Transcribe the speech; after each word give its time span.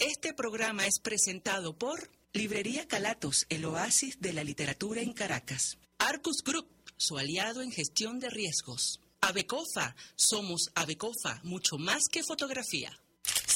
Este 0.00 0.32
programa 0.32 0.86
es 0.86 1.00
presentado 1.00 1.76
por 1.76 2.08
Librería 2.32 2.86
Calatos, 2.86 3.46
el 3.48 3.64
oasis 3.64 4.20
de 4.20 4.32
la 4.32 4.44
literatura 4.44 5.00
en 5.00 5.12
Caracas. 5.12 5.76
Arcus 5.98 6.44
Group, 6.44 6.68
su 6.96 7.18
aliado 7.18 7.62
en 7.62 7.72
gestión 7.72 8.20
de 8.20 8.30
riesgos. 8.30 9.00
Abecofa, 9.20 9.96
somos 10.14 10.70
Abecofa, 10.76 11.40
mucho 11.42 11.78
más 11.78 12.04
que 12.12 12.22
fotografía. 12.22 12.96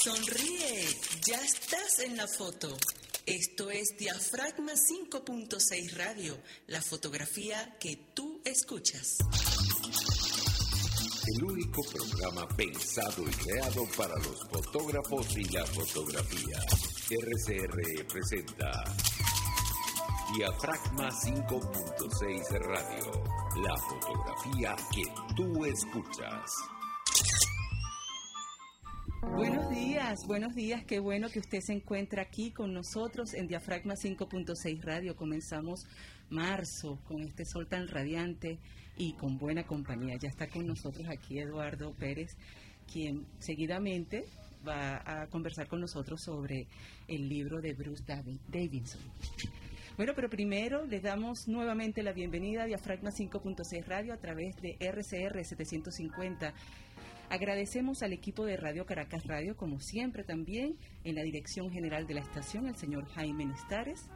Sonríe, 0.03 0.85
ya 1.25 1.41
estás 1.45 2.01
en 2.01 2.17
la 2.17 2.27
foto. 2.27 2.77
Esto 3.25 3.71
es 3.71 3.97
Diafragma 3.97 4.73
5.6 4.73 5.93
Radio, 5.93 6.37
la 6.67 6.83
fotografía 6.83 7.77
que 7.79 7.97
tú 8.15 8.43
escuchas. 8.45 9.19
El 11.25 11.45
único 11.45 11.83
programa 11.83 12.49
pensado 12.57 13.23
y 13.23 13.31
creado 13.31 13.87
para 13.97 14.17
los 14.17 14.43
fotógrafos 14.51 15.39
y 15.39 15.45
la 15.51 15.65
fotografía. 15.67 16.59
RCR 17.11 18.07
presenta 18.09 18.71
Diafragma 20.37 21.11
5.6 21.11 22.59
Radio, 22.59 23.23
la 23.63 23.77
fotografía 23.77 24.77
que 24.93 25.05
tú 25.37 25.65
escuchas. 25.65 26.51
Buenos 29.37 29.71
días, 29.71 30.19
buenos 30.27 30.57
días, 30.57 30.85
qué 30.85 30.99
bueno 30.99 31.29
que 31.31 31.39
usted 31.39 31.61
se 31.61 31.75
encuentra 31.75 32.23
aquí 32.23 32.51
con 32.51 32.75
nosotros 32.75 33.35
en 33.35 33.47
Diafragma 33.47 33.95
5.6 33.95 34.83
Radio. 34.83 35.15
Comenzamos 35.15 35.87
marzo 36.31 36.99
con 37.07 37.23
este 37.23 37.45
sol 37.45 37.69
tan 37.69 37.87
radiante 37.87 38.59
y 38.97 39.13
con 39.15 39.39
buena 39.39 39.65
compañía. 39.65 40.17
Ya 40.17 40.29
está 40.29 40.49
con 40.49 40.67
nosotros 40.67 41.09
aquí 41.09 41.39
Eduardo 41.39 41.93
Pérez, 41.95 42.37
quien 42.91 43.27
seguidamente 43.39 44.25
va 44.67 45.03
a 45.05 45.27
conversar 45.27 45.67
con 45.67 45.81
nosotros 45.81 46.23
sobre 46.23 46.67
el 47.09 47.29
libro 47.29 47.61
de 47.61 47.75
Bruce 47.75 48.05
Davidson. 48.49 49.01
Bueno, 49.97 50.13
pero 50.17 50.31
primero 50.31 50.87
les 50.87 51.03
damos 51.03 51.49
nuevamente 51.49 52.03
la 52.03 52.13
bienvenida 52.13 52.63
a 52.63 52.67
Diafragma 52.67 53.11
5.6 53.11 53.85
Radio 53.85 54.15
a 54.15 54.17
través 54.17 54.57
de 54.63 54.77
RCR 54.81 55.45
750. 55.45 56.55
Agradecemos 57.29 58.03
al 58.03 58.13
equipo 58.13 58.45
de 58.45 58.57
Radio 58.57 58.87
Caracas 58.87 59.27
Radio, 59.27 59.57
como 59.57 59.81
siempre 59.81 60.25
también, 60.25 60.77
en 61.05 61.15
la 61.15 61.23
dirección 61.23 61.71
general 61.71 62.07
de 62.07 62.15
la 62.15 62.21
estación, 62.21 62.69
el 62.69 62.77
señor 62.77 63.07
Jaime 63.07 63.47
Nestares, 63.47 64.09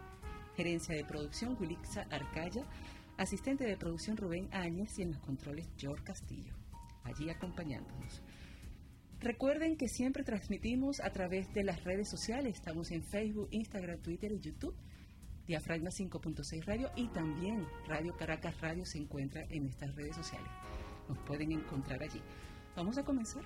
gerencia 0.56 0.94
de 0.94 1.04
producción, 1.04 1.56
Wilixa 1.60 2.06
Arcaya, 2.10 2.64
asistente 3.16 3.64
de 3.64 3.76
producción 3.76 4.16
Rubén 4.16 4.48
Áñez 4.52 4.98
y 4.98 5.02
en 5.02 5.12
los 5.12 5.20
controles 5.20 5.68
George 5.76 6.04
Castillo, 6.04 6.54
allí 7.04 7.30
acompañándonos. 7.30 8.22
Recuerden 9.20 9.76
que 9.76 9.88
siempre 9.88 10.24
transmitimos 10.24 11.00
a 11.00 11.10
través 11.10 11.52
de 11.54 11.64
las 11.64 11.84
redes 11.84 12.08
sociales, 12.08 12.56
estamos 12.56 12.90
en 12.90 13.02
Facebook, 13.02 13.48
Instagram, 13.50 14.00
Twitter 14.00 14.30
y 14.32 14.40
YouTube, 14.40 14.76
Diafragma 15.46 15.90
5.6 15.90 16.64
Radio 16.64 16.90
y 16.96 17.08
también 17.08 17.66
Radio 17.86 18.16
Caracas 18.16 18.60
Radio 18.60 18.84
se 18.84 18.98
encuentra 18.98 19.46
en 19.48 19.66
estas 19.66 19.94
redes 19.94 20.16
sociales. 20.16 20.50
Nos 21.08 21.18
pueden 21.20 21.52
encontrar 21.52 22.02
allí. 22.02 22.20
Vamos 22.74 22.98
a 22.98 23.04
comenzar. 23.04 23.44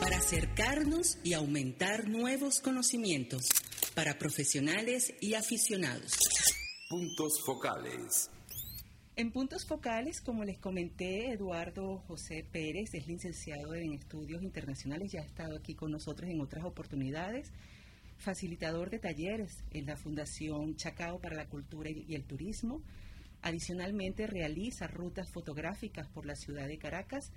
Para 0.00 0.18
acercarnos 0.18 1.18
y 1.24 1.32
aumentar 1.32 2.08
nuevos 2.08 2.60
conocimientos 2.60 3.48
para 3.94 4.16
profesionales 4.16 5.12
y 5.20 5.34
aficionados. 5.34 6.12
Puntos 6.88 7.42
focales. 7.44 8.30
En 9.14 9.30
puntos 9.30 9.66
focales, 9.66 10.22
como 10.22 10.44
les 10.44 10.56
comenté, 10.56 11.30
Eduardo 11.32 11.98
José 12.08 12.46
Pérez 12.50 12.94
es 12.94 13.06
licenciado 13.06 13.74
en 13.74 13.92
estudios 13.92 14.42
internacionales, 14.42 15.12
ya 15.12 15.20
ha 15.20 15.24
estado 15.24 15.58
aquí 15.58 15.74
con 15.74 15.90
nosotros 15.90 16.30
en 16.30 16.40
otras 16.40 16.64
oportunidades, 16.64 17.52
facilitador 18.16 18.88
de 18.88 19.00
talleres 19.00 19.64
en 19.70 19.84
la 19.84 19.98
Fundación 19.98 20.76
Chacao 20.76 21.20
para 21.20 21.36
la 21.36 21.50
Cultura 21.50 21.90
y 21.90 22.14
el 22.14 22.24
Turismo. 22.24 22.80
Adicionalmente 23.42 24.26
realiza 24.26 24.86
rutas 24.86 25.30
fotográficas 25.30 26.08
por 26.08 26.24
la 26.24 26.36
ciudad 26.36 26.68
de 26.68 26.78
Caracas 26.78 27.32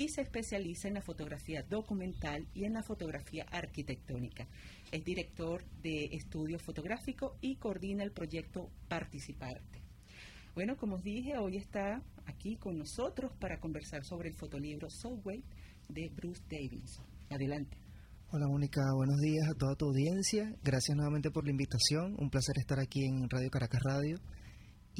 y 0.00 0.08
se 0.08 0.22
especializa 0.22 0.88
en 0.88 0.94
la 0.94 1.02
fotografía 1.02 1.62
documental 1.62 2.48
y 2.54 2.64
en 2.64 2.72
la 2.72 2.82
fotografía 2.82 3.44
arquitectónica. 3.50 4.48
Es 4.90 5.04
director 5.04 5.62
de 5.82 6.06
estudio 6.12 6.58
fotográfico 6.58 7.36
y 7.42 7.56
coordina 7.56 8.02
el 8.02 8.10
proyecto 8.10 8.70
Participarte. 8.88 9.82
Bueno, 10.54 10.78
como 10.78 10.94
os 10.96 11.02
dije, 11.02 11.36
hoy 11.36 11.58
está 11.58 12.02
aquí 12.24 12.56
con 12.56 12.78
nosotros 12.78 13.30
para 13.38 13.60
conversar 13.60 14.02
sobre 14.02 14.30
el 14.30 14.36
fotolibro 14.36 14.88
Subway 14.88 15.44
de 15.90 16.08
Bruce 16.08 16.44
Davidson. 16.48 17.04
Adelante. 17.28 17.76
Hola 18.32 18.46
Mónica, 18.48 18.80
buenos 18.96 19.20
días 19.20 19.50
a 19.50 19.54
toda 19.54 19.74
tu 19.74 19.84
audiencia. 19.84 20.50
Gracias 20.64 20.96
nuevamente 20.96 21.30
por 21.30 21.44
la 21.44 21.50
invitación. 21.50 22.16
Un 22.18 22.30
placer 22.30 22.56
estar 22.56 22.80
aquí 22.80 23.04
en 23.04 23.28
Radio 23.28 23.50
Caracas 23.50 23.82
Radio. 23.84 24.16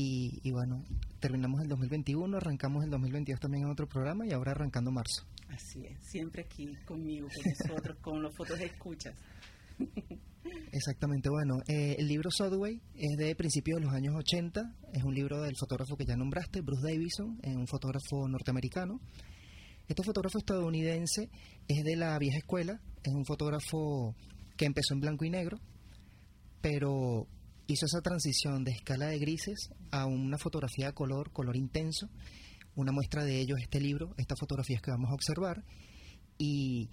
Y, 0.02 0.50
bueno, 0.50 0.82
terminamos 1.20 1.60
el 1.60 1.68
2021, 1.68 2.34
arrancamos 2.34 2.84
el 2.84 2.90
2022 2.90 3.38
también 3.38 3.64
en 3.64 3.70
otro 3.70 3.86
programa 3.86 4.26
y 4.26 4.32
ahora 4.32 4.52
arrancando 4.52 4.90
marzo. 4.90 5.26
Así 5.48 5.84
es, 5.84 5.98
siempre 6.00 6.42
aquí 6.42 6.74
conmigo, 6.86 7.28
con 7.28 7.44
nosotros, 7.44 7.98
con 8.00 8.22
los 8.22 8.34
fotos 8.34 8.58
de 8.58 8.64
escuchas. 8.64 9.14
Exactamente, 10.72 11.28
bueno, 11.28 11.58
eh, 11.68 11.96
el 11.98 12.08
libro 12.08 12.30
Subway 12.30 12.80
es 12.94 13.16
de 13.18 13.34
principios 13.34 13.78
de 13.78 13.84
los 13.84 13.94
años 13.94 14.14
80, 14.16 14.74
es 14.94 15.02
un 15.02 15.14
libro 15.14 15.42
del 15.42 15.54
fotógrafo 15.58 15.96
que 15.96 16.06
ya 16.06 16.16
nombraste, 16.16 16.62
Bruce 16.62 16.82
Davison, 16.82 17.38
un 17.44 17.66
fotógrafo 17.66 18.26
norteamericano. 18.26 19.00
Este 19.86 20.02
fotógrafo 20.02 20.38
estadounidense 20.38 21.28
es 21.68 21.84
de 21.84 21.96
la 21.96 22.18
vieja 22.18 22.38
escuela, 22.38 22.80
es 23.02 23.12
un 23.12 23.26
fotógrafo 23.26 24.14
que 24.56 24.64
empezó 24.64 24.94
en 24.94 25.00
blanco 25.00 25.26
y 25.26 25.30
negro, 25.30 25.58
pero 26.62 27.26
hizo 27.72 27.86
esa 27.86 28.00
transición 28.00 28.64
de 28.64 28.72
escala 28.72 29.06
de 29.06 29.18
grises 29.18 29.70
a 29.90 30.06
una 30.06 30.38
fotografía 30.38 30.86
de 30.86 30.92
color, 30.92 31.30
color 31.32 31.56
intenso. 31.56 32.08
Una 32.74 32.92
muestra 32.92 33.24
de 33.24 33.38
ello 33.40 33.56
es 33.56 33.64
este 33.64 33.80
libro, 33.80 34.14
estas 34.16 34.38
fotografías 34.38 34.82
que 34.82 34.90
vamos 34.90 35.10
a 35.10 35.14
observar. 35.14 35.64
Y, 36.36 36.88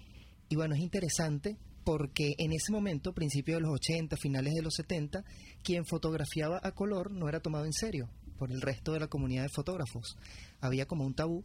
bueno, 0.54 0.74
es 0.74 0.80
interesante 0.80 1.56
porque 1.84 2.34
en 2.38 2.52
ese 2.52 2.70
momento, 2.70 3.12
principios 3.12 3.56
de 3.56 3.62
los 3.62 3.74
80, 3.74 4.16
finales 4.16 4.54
de 4.54 4.62
los 4.62 4.74
70, 4.74 5.24
quien 5.62 5.84
fotografiaba 5.84 6.60
a 6.62 6.72
color 6.72 7.10
no 7.10 7.28
era 7.28 7.40
tomado 7.40 7.64
en 7.64 7.72
serio 7.72 8.08
por 8.38 8.52
el 8.52 8.60
resto 8.60 8.92
de 8.92 9.00
la 9.00 9.08
comunidad 9.08 9.44
de 9.44 9.48
fotógrafos. 9.48 10.16
Había 10.60 10.86
como 10.86 11.04
un 11.04 11.14
tabú 11.14 11.44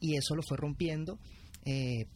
y 0.00 0.16
eso 0.16 0.34
lo 0.34 0.42
fue 0.42 0.56
rompiendo. 0.56 1.20
Eh, 1.64 2.06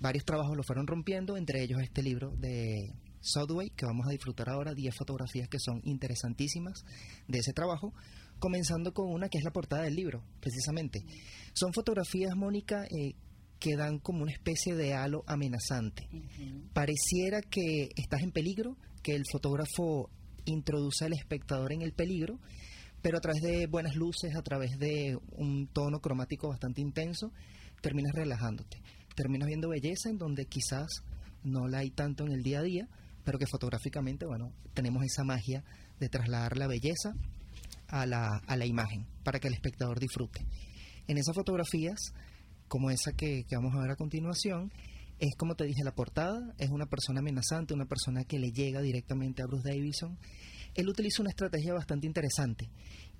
varios 0.00 0.24
trabajos 0.24 0.56
lo 0.56 0.62
fueron 0.62 0.86
rompiendo, 0.86 1.36
entre 1.36 1.62
ellos 1.62 1.80
este 1.80 2.02
libro 2.02 2.34
de 2.38 2.92
Subway, 3.22 3.70
que 3.70 3.86
vamos 3.86 4.06
a 4.06 4.10
disfrutar 4.10 4.50
ahora, 4.50 4.74
10 4.74 4.94
fotografías 4.94 5.48
que 5.48 5.58
son 5.58 5.80
interesantísimas 5.84 6.84
de 7.28 7.38
ese 7.38 7.52
trabajo, 7.52 7.94
comenzando 8.38 8.92
con 8.92 9.08
una 9.08 9.28
que 9.28 9.38
es 9.38 9.44
la 9.44 9.52
portada 9.52 9.82
del 9.84 9.94
libro, 9.94 10.24
precisamente. 10.40 11.04
Son 11.54 11.72
fotografías, 11.72 12.34
Mónica, 12.36 12.84
eh, 12.84 13.14
que 13.60 13.76
dan 13.76 14.00
como 14.00 14.22
una 14.22 14.32
especie 14.32 14.74
de 14.74 14.94
halo 14.94 15.22
amenazante. 15.28 16.08
Pareciera 16.72 17.40
que 17.40 17.90
estás 17.94 18.22
en 18.22 18.32
peligro, 18.32 18.76
que 19.02 19.14
el 19.14 19.22
fotógrafo 19.30 20.10
introduce 20.44 21.04
al 21.04 21.12
espectador 21.12 21.72
en 21.72 21.82
el 21.82 21.92
peligro, 21.92 22.40
pero 23.02 23.18
a 23.18 23.20
través 23.20 23.42
de 23.42 23.66
buenas 23.68 23.94
luces, 23.94 24.34
a 24.34 24.42
través 24.42 24.78
de 24.78 25.16
un 25.30 25.68
tono 25.68 26.00
cromático 26.00 26.48
bastante 26.48 26.80
intenso, 26.80 27.32
terminas 27.80 28.12
relajándote. 28.14 28.82
Terminas 29.14 29.46
viendo 29.46 29.68
belleza 29.68 30.10
en 30.10 30.18
donde 30.18 30.46
quizás 30.46 30.88
no 31.44 31.68
la 31.68 31.78
hay 31.78 31.90
tanto 31.90 32.24
en 32.24 32.32
el 32.32 32.42
día 32.42 32.60
a 32.60 32.62
día, 32.62 32.88
pero 33.24 33.38
que 33.38 33.46
fotográficamente, 33.46 34.26
bueno, 34.26 34.52
tenemos 34.74 35.04
esa 35.04 35.24
magia 35.24 35.64
de 35.98 36.08
trasladar 36.08 36.56
la 36.56 36.66
belleza 36.66 37.14
a 37.88 38.06
la, 38.06 38.40
a 38.46 38.56
la 38.56 38.66
imagen 38.66 39.06
para 39.22 39.38
que 39.38 39.48
el 39.48 39.54
espectador 39.54 40.00
disfrute. 40.00 40.44
En 41.06 41.18
esas 41.18 41.34
fotografías, 41.34 42.12
como 42.68 42.90
esa 42.90 43.12
que, 43.12 43.44
que 43.44 43.56
vamos 43.56 43.74
a 43.74 43.80
ver 43.80 43.90
a 43.90 43.96
continuación, 43.96 44.72
es 45.18 45.36
como 45.36 45.54
te 45.54 45.64
dije, 45.64 45.84
la 45.84 45.94
portada 45.94 46.52
es 46.58 46.70
una 46.70 46.86
persona 46.86 47.20
amenazante, 47.20 47.74
una 47.74 47.86
persona 47.86 48.24
que 48.24 48.40
le 48.40 48.50
llega 48.50 48.80
directamente 48.80 49.42
a 49.42 49.46
Bruce 49.46 49.68
Davison. 49.68 50.18
Él 50.74 50.88
utiliza 50.88 51.22
una 51.22 51.30
estrategia 51.30 51.74
bastante 51.74 52.06
interesante. 52.06 52.70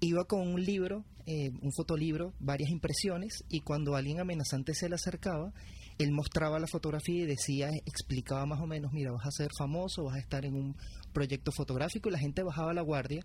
Iba 0.01 0.25
con 0.25 0.41
un 0.41 0.63
libro, 0.63 1.05
eh, 1.27 1.51
un 1.61 1.73
fotolibro, 1.73 2.33
varias 2.41 2.71
impresiones, 2.71 3.45
y 3.49 3.61
cuando 3.61 3.95
alguien 3.95 4.21
amenazante 4.21 4.75
se 4.75 4.89
le 4.89 4.95
acercaba, 4.95 5.53
él 5.99 6.13
mostraba 6.13 6.59
la 6.59 6.67
fotografía 6.67 7.23
y 7.23 7.27
decía, 7.27 7.69
explicaba 7.87 8.47
más 8.47 8.61
o 8.61 8.67
menos, 8.67 8.93
mira, 8.93 9.13
vas 9.13 9.27
a 9.27 9.31
ser 9.31 9.51
famoso, 9.57 10.05
vas 10.05 10.17
a 10.17 10.21
estar 10.21 10.45
en 10.45 10.55
un 10.55 10.77
proyecto 11.13 11.53
fotográfico 11.53 12.09
y 12.09 12.13
la 12.13 12.19
gente 12.19 12.43
bajaba 12.43 12.73
la 12.73 12.83
guardia. 12.83 13.25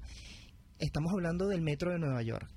Estamos 0.78 1.12
hablando 1.12 1.48
del 1.48 1.62
metro 1.62 1.92
de 1.92 1.98
Nueva 1.98 2.22
York. 2.22 2.48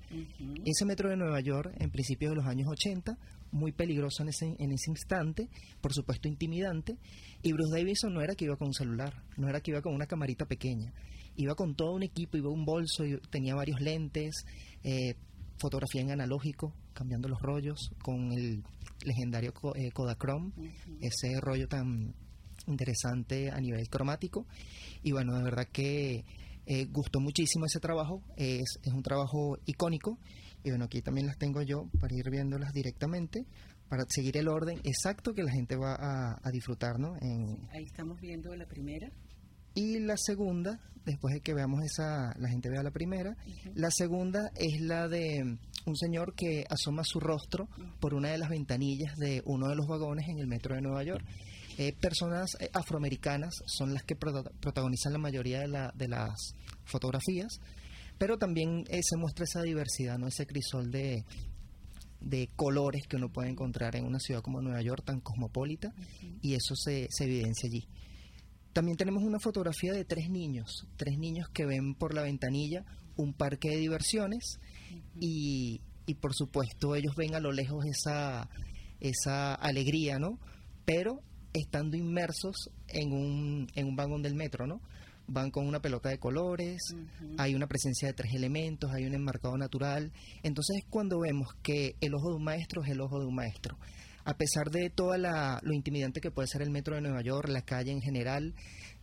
Ese 0.65 0.85
metro 0.85 1.09
de 1.09 1.17
Nueva 1.17 1.39
York, 1.39 1.73
en 1.79 1.89
principios 1.89 2.31
de 2.31 2.35
los 2.35 2.45
años 2.45 2.67
80, 2.69 3.17
muy 3.51 3.71
peligroso 3.71 4.21
en 4.21 4.29
ese, 4.29 4.55
en 4.59 4.71
ese 4.71 4.91
instante, 4.91 5.49
por 5.81 5.93
supuesto 5.93 6.27
intimidante, 6.27 6.97
y 7.41 7.51
Bruce 7.53 7.75
Davison 7.75 8.13
no 8.13 8.21
era 8.21 8.35
que 8.35 8.45
iba 8.45 8.57
con 8.57 8.67
un 8.67 8.73
celular, 8.73 9.23
no 9.37 9.49
era 9.49 9.61
que 9.61 9.71
iba 9.71 9.81
con 9.81 9.95
una 9.95 10.05
camarita 10.05 10.45
pequeña, 10.45 10.93
iba 11.35 11.55
con 11.55 11.75
todo 11.75 11.93
un 11.93 12.03
equipo, 12.03 12.37
iba 12.37 12.49
un 12.49 12.65
bolso, 12.65 13.05
y 13.05 13.17
tenía 13.29 13.55
varios 13.55 13.81
lentes, 13.81 14.45
eh, 14.83 15.15
fotografía 15.57 16.01
en 16.01 16.11
analógico, 16.11 16.73
cambiando 16.93 17.27
los 17.27 17.41
rollos, 17.41 17.91
con 18.01 18.31
el 18.31 18.63
legendario 19.05 19.53
eh, 19.75 19.91
Kodachrome, 19.91 20.51
ese 21.01 21.39
rollo 21.39 21.67
tan 21.67 22.13
interesante 22.67 23.49
a 23.49 23.59
nivel 23.59 23.87
cromático. 23.89 24.45
Y 25.03 25.11
bueno, 25.11 25.37
de 25.37 25.43
verdad 25.43 25.67
que 25.71 26.25
eh, 26.65 26.85
gustó 26.85 27.19
muchísimo 27.19 27.65
ese 27.65 27.79
trabajo, 27.79 28.21
es, 28.37 28.79
es 28.83 28.93
un 28.93 29.03
trabajo 29.03 29.57
icónico. 29.65 30.17
Y 30.63 30.69
bueno, 30.69 30.85
aquí 30.85 31.01
también 31.01 31.27
las 31.27 31.37
tengo 31.37 31.61
yo 31.63 31.89
para 31.99 32.15
ir 32.15 32.29
viéndolas 32.29 32.71
directamente, 32.71 33.45
para 33.89 34.05
seguir 34.07 34.37
el 34.37 34.47
orden 34.47 34.79
exacto 34.83 35.33
que 35.33 35.43
la 35.43 35.51
gente 35.51 35.75
va 35.75 35.95
a, 36.41 36.51
disfrutar, 36.51 36.99
¿no? 36.99 37.15
ahí 37.71 37.83
estamos 37.83 38.21
viendo 38.21 38.55
la 38.55 38.65
primera. 38.65 39.11
Y 39.73 39.99
la 39.99 40.17
segunda, 40.17 40.79
después 41.05 41.33
de 41.33 41.41
que 41.41 41.53
veamos 41.53 41.83
esa, 41.83 42.33
la 42.37 42.49
gente 42.49 42.69
vea 42.69 42.83
la 42.83 42.91
primera, 42.91 43.35
la 43.73 43.89
segunda 43.91 44.51
es 44.55 44.81
la 44.81 45.07
de 45.07 45.57
un 45.85 45.95
señor 45.95 46.35
que 46.35 46.65
asoma 46.69 47.03
su 47.03 47.19
rostro 47.19 47.67
por 47.99 48.13
una 48.13 48.29
de 48.29 48.37
las 48.37 48.49
ventanillas 48.49 49.15
de 49.17 49.41
uno 49.45 49.69
de 49.69 49.75
los 49.75 49.87
vagones 49.87 50.27
en 50.27 50.39
el 50.39 50.47
metro 50.47 50.75
de 50.75 50.81
Nueva 50.81 51.03
York. 51.03 51.25
Eh, 51.77 51.93
personas 51.93 52.57
eh, 52.59 52.69
afroamericanas 52.73 53.63
son 53.65 53.93
las 53.93 54.03
que 54.03 54.15
protagonizan 54.15 55.13
la 55.13 55.19
mayoría 55.19 55.61
de, 55.61 55.67
la, 55.67 55.91
de 55.95 56.07
las 56.09 56.53
fotografías, 56.83 57.59
pero 58.17 58.37
también 58.37 58.83
eh, 58.89 58.99
se 59.01 59.17
muestra 59.17 59.45
esa 59.45 59.61
diversidad, 59.61 60.19
no 60.19 60.27
ese 60.27 60.45
crisol 60.45 60.91
de, 60.91 61.23
de 62.19 62.49
colores 62.55 63.07
que 63.07 63.15
uno 63.15 63.29
puede 63.29 63.49
encontrar 63.49 63.95
en 63.95 64.05
una 64.05 64.19
ciudad 64.19 64.41
como 64.41 64.61
Nueva 64.61 64.81
York 64.81 65.03
tan 65.05 65.21
cosmopolita 65.21 65.93
y 66.41 66.53
eso 66.55 66.75
se, 66.75 67.07
se 67.09 67.23
evidencia 67.23 67.67
allí. 67.67 67.87
También 68.73 68.97
tenemos 68.97 69.23
una 69.23 69.39
fotografía 69.39 69.93
de 69.93 70.05
tres 70.05 70.29
niños, 70.29 70.87
tres 70.97 71.17
niños 71.17 71.49
que 71.49 71.65
ven 71.65 71.93
por 71.95 72.13
la 72.13 72.21
ventanilla 72.21 72.85
un 73.17 73.33
parque 73.33 73.69
de 73.69 73.77
diversiones 73.77 74.59
y, 75.19 75.81
y 76.05 76.15
por 76.15 76.33
supuesto 76.33 76.95
ellos 76.95 77.15
ven 77.15 77.35
a 77.35 77.39
lo 77.39 77.51
lejos 77.51 77.85
esa, 77.85 78.49
esa 78.99 79.53
alegría, 79.55 80.19
¿no? 80.19 80.39
Pero 80.85 81.19
estando 81.53 81.97
inmersos 81.97 82.69
en 82.87 83.11
un, 83.11 83.67
en 83.75 83.87
un 83.87 83.95
vagón 83.95 84.21
del 84.21 84.35
metro, 84.35 84.67
¿no? 84.67 84.81
Van 85.27 85.51
con 85.51 85.67
una 85.67 85.81
pelota 85.81 86.09
de 86.09 86.17
colores, 86.17 86.81
hay 87.37 87.55
una 87.55 87.67
presencia 87.67 88.07
de 88.07 88.13
tres 88.13 88.33
elementos, 88.33 88.91
hay 88.91 89.05
un 89.05 89.13
enmarcado 89.13 89.57
natural. 89.57 90.11
Entonces 90.43 90.77
es 90.79 90.85
cuando 90.89 91.19
vemos 91.19 91.49
que 91.61 91.95
el 92.01 92.13
ojo 92.15 92.29
de 92.29 92.35
un 92.35 92.43
maestro 92.43 92.83
es 92.83 92.89
el 92.89 93.01
ojo 93.01 93.19
de 93.19 93.27
un 93.27 93.35
maestro. 93.35 93.77
A 94.23 94.35
pesar 94.35 94.69
de 94.71 94.89
toda 94.89 95.17
la, 95.17 95.59
lo 95.63 95.73
intimidante 95.73 96.21
que 96.21 96.31
puede 96.31 96.47
ser 96.47 96.61
el 96.61 96.71
metro 96.71 96.95
de 96.95 97.01
Nueva 97.01 97.21
York, 97.21 97.49
la 97.49 97.63
calle 97.63 97.91
en 97.91 98.01
general, 98.01 98.53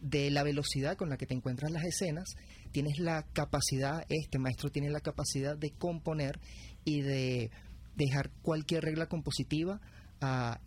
de 0.01 0.31
la 0.31 0.43
velocidad 0.43 0.97
con 0.97 1.09
la 1.09 1.17
que 1.17 1.27
te 1.27 1.35
encuentras 1.35 1.73
las 1.73 1.85
escenas, 1.85 2.37
tienes 2.73 2.99
la 2.99 3.25
capacidad, 3.33 4.05
este 4.09 4.39
maestro 4.39 4.71
tiene 4.71 4.91
la 4.91 5.01
capacidad 5.01 5.57
de 5.57 5.71
componer 5.71 6.39
y 6.85 7.01
de 7.01 7.51
dejar 7.97 8.31
cualquier 8.43 8.85
regla 8.85 9.07
compositiva 9.07 9.81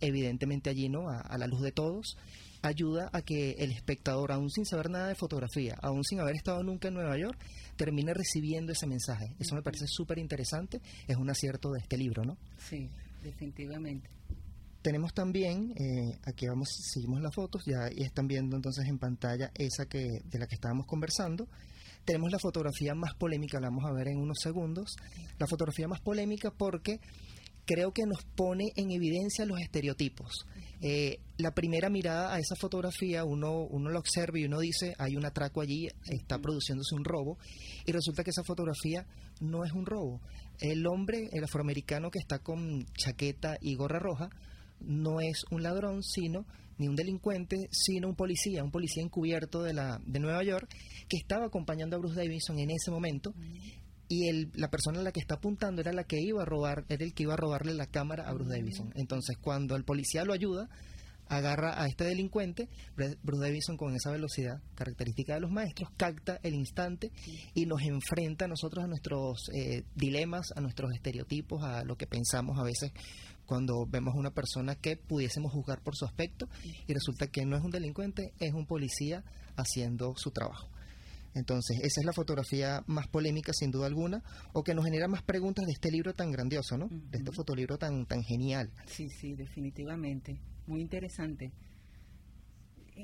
evidentemente 0.00 0.70
allí, 0.70 0.88
¿no? 0.88 1.08
A, 1.08 1.36
la 1.38 1.46
luz 1.46 1.60
de 1.60 1.72
todos, 1.72 2.16
ayuda 2.62 3.10
a 3.12 3.22
que 3.22 3.52
el 3.58 3.72
espectador, 3.72 4.32
aún 4.32 4.50
sin 4.50 4.64
saber 4.64 4.90
nada 4.90 5.08
de 5.08 5.14
fotografía, 5.14 5.76
aún 5.82 6.04
sin 6.04 6.20
haber 6.20 6.36
estado 6.36 6.62
nunca 6.62 6.88
en 6.88 6.94
Nueva 6.94 7.18
York, 7.18 7.38
termine 7.76 8.14
recibiendo 8.14 8.72
ese 8.72 8.86
mensaje. 8.86 9.34
Eso 9.38 9.54
me 9.54 9.62
parece 9.62 9.86
súper 9.86 10.18
interesante, 10.18 10.80
es 11.06 11.16
un 11.16 11.28
acierto 11.28 11.70
de 11.72 11.80
este 11.80 11.98
libro, 11.98 12.24
¿no? 12.24 12.36
Sí, 12.58 12.88
definitivamente. 13.22 14.08
Tenemos 14.82 15.14
también, 15.14 15.72
eh, 15.76 16.18
aquí 16.24 16.48
vamos, 16.48 16.68
seguimos 16.92 17.20
las 17.20 17.32
fotos, 17.32 17.62
ya 17.64 17.86
están 17.86 18.26
viendo 18.26 18.56
entonces 18.56 18.86
en 18.88 18.98
pantalla 18.98 19.52
esa 19.54 19.86
que 19.86 20.20
de 20.24 20.38
la 20.40 20.46
que 20.48 20.56
estábamos 20.56 20.86
conversando. 20.86 21.48
Tenemos 22.04 22.32
la 22.32 22.40
fotografía 22.40 22.92
más 22.94 23.14
polémica, 23.14 23.60
la 23.60 23.68
vamos 23.68 23.84
a 23.84 23.92
ver 23.92 24.08
en 24.08 24.18
unos 24.18 24.38
segundos. 24.40 24.96
La 25.38 25.46
fotografía 25.46 25.86
más 25.86 26.00
polémica 26.00 26.50
porque 26.50 26.98
creo 27.64 27.92
que 27.92 28.06
nos 28.06 28.24
pone 28.34 28.72
en 28.74 28.90
evidencia 28.90 29.46
los 29.46 29.60
estereotipos. 29.60 30.46
Eh, 30.80 31.20
la 31.38 31.52
primera 31.52 31.88
mirada 31.88 32.34
a 32.34 32.40
esa 32.40 32.56
fotografía, 32.56 33.24
uno, 33.24 33.62
uno 33.62 33.90
la 33.90 34.00
observa 34.00 34.38
y 34.38 34.46
uno 34.46 34.58
dice, 34.58 34.94
hay 34.98 35.16
un 35.16 35.24
atraco 35.24 35.60
allí, 35.60 35.88
está 36.06 36.38
produciéndose 36.38 36.96
un 36.96 37.04
robo, 37.04 37.38
y 37.86 37.92
resulta 37.92 38.24
que 38.24 38.30
esa 38.30 38.42
fotografía 38.42 39.06
no 39.40 39.64
es 39.64 39.72
un 39.72 39.86
robo. 39.86 40.20
El 40.58 40.84
hombre, 40.88 41.28
el 41.32 41.44
afroamericano 41.44 42.10
que 42.10 42.18
está 42.18 42.40
con 42.40 42.84
chaqueta 42.96 43.58
y 43.60 43.76
gorra 43.76 44.00
roja, 44.00 44.28
no 44.84 45.20
es 45.20 45.44
un 45.50 45.62
ladrón, 45.62 46.02
sino 46.02 46.46
ni 46.78 46.88
un 46.88 46.96
delincuente, 46.96 47.68
sino 47.70 48.08
un 48.08 48.16
policía, 48.16 48.64
un 48.64 48.70
policía 48.70 49.02
encubierto 49.02 49.62
de, 49.62 49.74
la, 49.74 50.00
de 50.04 50.20
Nueva 50.20 50.42
York, 50.42 50.68
que 51.08 51.16
estaba 51.16 51.46
acompañando 51.46 51.96
a 51.96 51.98
Bruce 51.98 52.16
Davidson 52.16 52.58
en 52.58 52.70
ese 52.70 52.90
momento 52.90 53.34
y 54.08 54.28
el, 54.28 54.50
la 54.54 54.68
persona 54.68 55.00
a 55.00 55.02
la 55.02 55.12
que 55.12 55.20
está 55.20 55.36
apuntando 55.36 55.80
era 55.80 55.92
la 55.92 56.04
que 56.04 56.20
iba 56.20 56.42
a 56.42 56.44
robar, 56.44 56.84
era 56.88 57.04
el 57.04 57.14
que 57.14 57.22
iba 57.22 57.32
a 57.34 57.36
robarle 57.38 57.72
la 57.72 57.86
cámara 57.86 58.28
a 58.28 58.34
Bruce. 58.34 58.50
Davison. 58.50 58.92
Entonces, 58.94 59.36
cuando 59.40 59.74
el 59.74 59.84
policía 59.84 60.24
lo 60.24 60.34
ayuda, 60.34 60.68
agarra 61.28 61.82
a 61.82 61.86
este 61.86 62.04
delincuente, 62.04 62.68
Bruce 62.94 63.42
Davison 63.42 63.78
con 63.78 63.94
esa 63.94 64.10
velocidad 64.10 64.60
característica 64.74 65.34
de 65.34 65.40
los 65.40 65.50
maestros, 65.50 65.88
capta 65.96 66.38
el 66.42 66.54
instante 66.54 67.10
y 67.54 67.64
nos 67.64 67.80
enfrenta 67.82 68.44
a 68.44 68.48
nosotros 68.48 68.84
a 68.84 68.86
nuestros 68.86 69.48
eh, 69.54 69.84
dilemas, 69.94 70.52
a 70.54 70.60
nuestros 70.60 70.92
estereotipos, 70.92 71.62
a 71.64 71.84
lo 71.84 71.96
que 71.96 72.06
pensamos 72.06 72.58
a 72.58 72.64
veces 72.64 72.92
cuando 73.52 73.84
vemos 73.84 74.14
a 74.14 74.18
una 74.18 74.30
persona 74.30 74.76
que 74.76 74.96
pudiésemos 74.96 75.52
juzgar 75.52 75.82
por 75.82 75.94
su 75.94 76.06
aspecto 76.06 76.48
y 76.86 76.94
resulta 76.94 77.26
que 77.26 77.44
no 77.44 77.54
es 77.54 77.62
un 77.62 77.70
delincuente, 77.70 78.32
es 78.40 78.54
un 78.54 78.64
policía 78.64 79.24
haciendo 79.56 80.14
su 80.16 80.30
trabajo. 80.30 80.70
Entonces, 81.34 81.76
esa 81.82 82.00
es 82.00 82.06
la 82.06 82.14
fotografía 82.14 82.82
más 82.86 83.08
polémica, 83.08 83.52
sin 83.52 83.70
duda 83.70 83.88
alguna, 83.88 84.22
o 84.54 84.62
que 84.62 84.72
nos 84.72 84.86
genera 84.86 85.06
más 85.06 85.22
preguntas 85.22 85.66
de 85.66 85.72
este 85.72 85.90
libro 85.90 86.14
tan 86.14 86.30
grandioso, 86.32 86.78
¿no? 86.78 86.88
De 86.88 87.18
este 87.18 87.30
fotolibro 87.30 87.76
tan, 87.76 88.06
tan 88.06 88.22
genial. 88.22 88.70
Sí, 88.86 89.10
sí, 89.10 89.34
definitivamente. 89.34 90.40
Muy 90.66 90.80
interesante. 90.80 91.52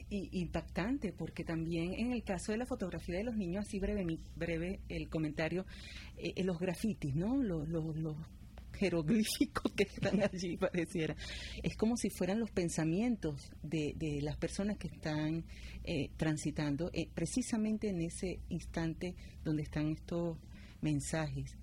Y, 0.09 0.41
impactante, 0.41 1.13
porque 1.13 1.45
también 1.45 1.93
en 1.93 2.13
el 2.13 2.25
caso 2.25 2.53
de 2.53 2.59
la 2.59 2.65
fotografía 2.65 3.19
de 3.19 3.25
los 3.25 3.37
niños, 3.37 3.67
así 3.67 3.79
breve, 3.81 4.19
breve 4.35 4.81
el 4.89 5.11
comentario, 5.11 5.67
eh, 6.17 6.43
los 6.43 6.59
grafitis, 6.59 7.15
¿no? 7.15 7.37
Los, 7.37 7.69
los, 7.69 7.95
los 7.99 8.17
jeroglíficos 8.79 9.73
que 9.73 9.85
están 9.85 10.23
allí, 10.23 10.57
pareciera. 10.57 11.17
Es 11.63 11.77
como 11.77 11.97
si 11.97 12.11
fueran 12.11 12.41
los 12.41 12.51
pensamientos 12.51 13.51
de, 13.63 14.21
las 14.23 14.37
personas 14.37 14.79
que 14.79 14.89
están 14.89 15.45
eh, 15.85 16.11
transitando 16.17 16.91
eh, 16.93 17.09
precisamente 17.15 17.89
en 17.89 18.01
ese 18.01 18.41
instante 18.49 19.15
donde 19.45 19.63
están 19.63 19.91
estos 19.91 20.39
mensajes. 20.81 21.57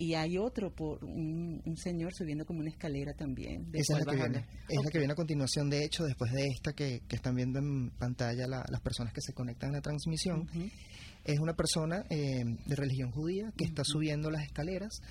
Y 0.00 0.14
hay 0.14 0.38
otro 0.38 0.74
por 0.74 1.04
un, 1.04 1.62
señor 1.76 2.14
subiendo 2.14 2.46
como 2.46 2.60
una 2.60 2.70
escalera 2.70 3.12
también. 3.12 3.68
Esa 3.74 3.98
es 3.98 4.06
la, 4.06 4.12
que 4.12 4.16
viene, 4.16 4.46
es 4.66 4.82
la 4.82 4.90
que 4.90 4.98
viene 4.98 5.12
a 5.12 5.16
continuación, 5.16 5.68
de 5.68 5.84
hecho, 5.84 6.04
después 6.04 6.32
de 6.32 6.46
esta 6.46 6.72
que, 6.72 7.02
que 7.06 7.16
están 7.16 7.36
viendo 7.36 7.58
en 7.58 7.90
pantalla 7.90 8.46
las 8.48 8.80
personas 8.80 9.12
que 9.12 9.20
se 9.20 9.34
conectan 9.34 9.70
a 9.70 9.72
la 9.74 9.80
transmisión 9.82 10.48
es 11.24 11.38
una 11.38 11.54
persona 11.54 12.04
eh, 12.08 12.44
de 12.66 12.76
religión 12.76 13.10
judía 13.10 13.52
que 13.56 13.64
está 13.64 13.82
subiendo 13.84 14.30
las 14.30 14.44
escaleras. 14.44 15.02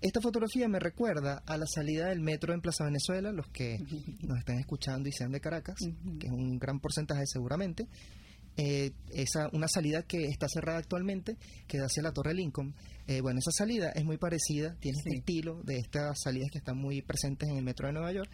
Esta 0.00 0.20
fotografía 0.20 0.68
me 0.68 0.78
recuerda 0.78 1.42
a 1.46 1.56
la 1.56 1.66
salida 1.66 2.08
del 2.08 2.20
metro 2.20 2.54
en 2.54 2.60
Plaza 2.60 2.84
Venezuela, 2.84 3.32
los 3.32 3.48
que 3.48 3.78
nos 4.22 4.38
están 4.38 4.58
escuchando 4.58 5.08
y 5.08 5.12
sean 5.12 5.30
de 5.30 5.40
Caracas, 5.40 5.76
que 6.18 6.26
es 6.26 6.32
un 6.32 6.58
gran 6.58 6.80
porcentaje 6.80 7.24
seguramente. 7.26 7.86
Eh, 8.60 8.90
esa, 9.12 9.48
una 9.52 9.68
salida 9.68 10.02
que 10.02 10.24
está 10.24 10.48
cerrada 10.48 10.80
actualmente, 10.80 11.36
que 11.68 11.78
da 11.78 11.86
hacia 11.86 12.02
la 12.02 12.10
Torre 12.10 12.34
Lincoln. 12.34 12.74
Eh, 13.06 13.20
bueno, 13.20 13.38
esa 13.38 13.52
salida 13.52 13.92
es 13.92 14.04
muy 14.04 14.18
parecida, 14.18 14.74
tiene 14.80 14.98
este 14.98 15.16
estilo 15.16 15.62
de 15.62 15.78
estas 15.78 16.18
salidas 16.20 16.50
que 16.50 16.58
están 16.58 16.76
muy 16.76 17.00
presentes 17.00 17.48
en 17.48 17.56
el 17.56 17.62
metro 17.62 17.86
de 17.86 17.92
Nueva 17.92 18.10
York. 18.10 18.28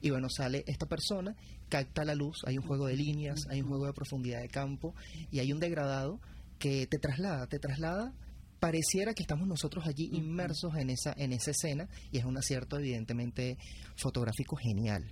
Y 0.00 0.08
bueno, 0.08 0.28
sale 0.30 0.64
esta 0.66 0.86
persona, 0.86 1.36
capta 1.68 2.06
la 2.06 2.14
luz, 2.14 2.38
hay 2.46 2.56
un 2.56 2.66
juego 2.66 2.86
de 2.86 2.96
líneas, 2.96 3.40
hay 3.50 3.60
un 3.60 3.68
juego 3.68 3.84
de 3.84 3.92
profundidad 3.92 4.40
de 4.40 4.48
campo 4.48 4.94
y 5.30 5.40
hay 5.40 5.52
un 5.52 5.60
degradado 5.60 6.18
que 6.58 6.86
te 6.86 6.98
traslada, 6.98 7.46
te 7.46 7.58
traslada 7.58 8.14
pareciera 8.60 9.12
que 9.12 9.22
estamos 9.22 9.46
nosotros 9.46 9.86
allí 9.86 10.08
inmersos 10.14 10.74
en 10.76 10.90
esa 10.90 11.14
en 11.16 11.32
esa 11.32 11.52
escena 11.52 11.88
y 12.10 12.18
es 12.18 12.24
un 12.24 12.36
acierto 12.36 12.76
evidentemente 12.76 13.56
fotográfico 13.96 14.56
genial 14.56 15.04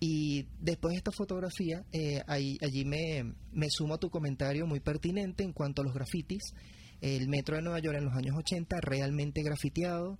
y 0.00 0.46
después 0.58 0.92
de 0.92 0.98
esta 0.98 1.12
fotografía 1.12 1.84
eh, 1.92 2.22
ahí, 2.26 2.56
allí 2.62 2.86
me, 2.86 3.34
me 3.52 3.66
sumo 3.68 3.94
a 3.94 3.98
tu 3.98 4.08
comentario 4.08 4.66
muy 4.66 4.80
pertinente 4.80 5.44
en 5.44 5.52
cuanto 5.52 5.82
a 5.82 5.84
los 5.84 5.94
grafitis. 5.94 6.42
El 7.02 7.28
metro 7.28 7.56
de 7.56 7.62
Nueva 7.62 7.78
York 7.80 7.98
en 7.98 8.06
los 8.06 8.14
años 8.14 8.36
80 8.36 8.80
realmente 8.80 9.42
grafiteado 9.42 10.18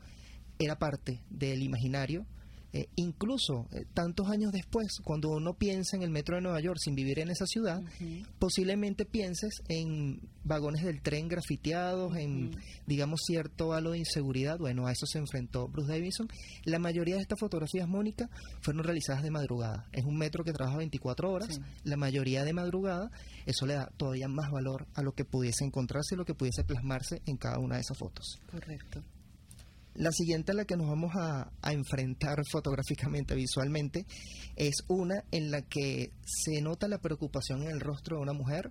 era 0.59 0.79
parte 0.79 1.23
del 1.31 1.63
imaginario 1.63 2.27
eh, 2.73 2.89
incluso 2.97 3.67
eh, 3.73 3.85
tantos 3.95 4.29
años 4.29 4.53
después, 4.53 5.01
cuando 5.03 5.31
uno 5.31 5.55
piensa 5.55 5.97
en 5.97 6.03
el 6.03 6.11
metro 6.11 6.37
de 6.37 6.43
Nueva 6.43 6.61
York 6.61 6.79
sin 6.81 6.95
vivir 6.95 7.19
en 7.19 7.31
esa 7.31 7.47
ciudad, 7.47 7.83
posiblemente 8.39 9.05
pienses 9.05 9.63
en 9.69 10.21
vagones 10.45 10.85
del 10.85 11.03
tren 11.03 11.29
grafiteados, 11.29 12.17
en, 12.17 12.53
digamos, 12.87 13.21
cierto 13.27 13.73
halo 13.73 13.93
de 13.93 13.99
inseguridad. 13.99 14.59
Bueno, 14.59 14.87
a 14.87 14.93
eso 14.93 15.07
se 15.07 15.19
enfrentó 15.19 15.69
Bruce 15.69 15.93
Davidson. 15.93 16.29
La 16.65 16.79
mayoría 16.79 17.17
de 17.17 17.23
estas 17.23 17.41
fotografías, 17.41 17.89
Mónica, 17.89 18.31
fueron 18.61 18.85
realizadas 18.85 19.23
de 19.23 19.31
madrugada. 19.31 19.89
Es 19.93 20.05
un 20.05 20.17
metro 20.17 20.45
que 20.45 20.53
trabaja 20.53 20.79
24 20.79 21.31
horas, 21.31 21.61
la 21.85 21.97
mayoría 21.97 22.45
de 22.45 22.53
madrugada. 22.53 23.11
Eso 23.47 23.67
le 23.67 23.75
da 23.75 23.91
todavía 23.97 24.29
más 24.29 24.51
valor 24.51 24.87
a 24.95 25.03
lo 25.03 25.13
que 25.13 25.25
pudiese 25.25 25.65
encontrarse 25.65 26.15
y 26.15 26.19
lo 26.19 26.25
que 26.25 26.35
pudiese 26.35 26.63
plasmarse 26.63 27.21
en 27.27 27.37
cada 27.37 27.59
una 27.59 27.77
de 27.77 27.81
esas 27.83 27.99
fotos. 27.99 28.39
Correcto. 28.51 29.03
La 30.01 30.13
siguiente 30.13 30.53
a 30.53 30.55
la 30.55 30.65
que 30.65 30.79
nos 30.79 30.89
vamos 30.89 31.13
a, 31.15 31.53
enfrentar 31.71 32.39
fotográficamente, 32.51 33.35
visualmente, 33.35 34.07
es 34.57 34.77
una 34.89 35.25
en 35.31 35.51
la 35.51 35.61
que 35.61 36.11
se 36.25 36.63
nota 36.63 36.89
la 36.89 37.03
preocupación 37.03 37.65
en 37.65 37.69
el 37.69 37.81
rostro 37.81 38.17
de 38.17 38.23
una 38.23 38.33
mujer. 38.33 38.71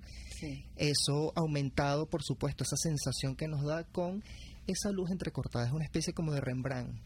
Eso 0.76 1.32
aumentado, 1.36 2.08
por 2.08 2.24
supuesto, 2.24 2.64
esa 2.64 2.78
sensación 2.78 3.36
que 3.36 3.48
nos 3.48 3.64
da 3.64 3.84
con 3.84 4.24
esa 4.66 4.90
luz 4.90 5.12
entrecortada. 5.12 5.68
Es 5.68 5.72
una 5.72 5.84
especie 5.84 6.14
como 6.14 6.34
de 6.34 6.42
Rembrandt 6.42 7.00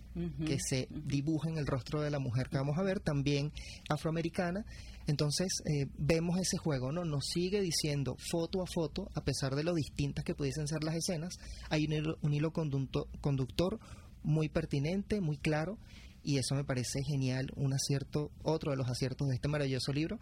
que 0.46 0.58
se 0.58 0.88
dibuja 0.90 1.50
en 1.50 1.58
el 1.58 1.68
rostro 1.68 2.02
de 2.02 2.10
la 2.10 2.20
mujer 2.20 2.48
que 2.48 2.58
vamos 2.58 2.78
a 2.78 2.84
ver, 2.84 3.02
también 3.02 3.52
afroamericana. 3.90 4.64
Entonces 5.06 5.62
eh, 5.66 5.88
vemos 5.98 6.40
ese 6.40 6.58
juego, 6.58 6.94
¿no? 6.94 7.04
Nos 7.04 7.26
sigue 7.26 7.62
diciendo 7.62 8.16
foto 8.32 8.62
a 8.62 8.68
foto, 8.74 9.10
a 9.16 9.24
pesar 9.26 9.56
de 9.56 9.66
lo 9.66 9.74
distintas 9.74 10.24
que 10.24 10.34
pudiesen 10.34 10.68
ser 10.68 10.82
las 10.86 10.96
escenas, 10.96 11.34
hay 11.70 11.88
un 12.22 12.34
hilo, 12.34 12.54
conductor 12.54 13.80
muy 14.24 14.50
pertinente, 14.50 15.22
muy 15.22 15.38
claro, 15.38 15.78
y 16.24 16.38
eso 16.38 16.56
me 16.56 16.64
parece 16.64 17.04
genial, 17.04 17.52
un 17.56 17.74
acierto, 17.74 18.32
otro 18.44 18.72
de 18.72 18.78
los 18.78 18.90
aciertos 18.90 19.28
de 19.28 19.36
este 19.36 19.50
maravilloso 19.50 19.92
libro, 19.92 20.20